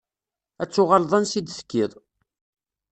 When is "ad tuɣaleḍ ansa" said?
0.61-1.35